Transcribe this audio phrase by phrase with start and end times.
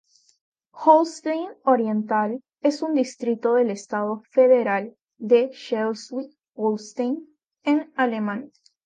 [0.73, 7.27] Holstein Oriental es un distrito del estado federal de Scheleswig-Holstein,
[7.65, 8.49] en Alemania.